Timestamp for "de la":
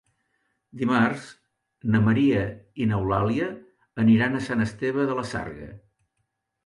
5.11-5.27